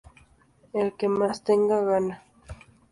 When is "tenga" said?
1.43-1.79